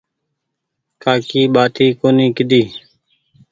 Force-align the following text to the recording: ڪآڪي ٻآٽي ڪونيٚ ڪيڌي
ڪآڪي 1.03 1.41
ٻآٽي 1.53 1.87
ڪونيٚ 1.99 2.35
ڪيڌي 2.35 2.63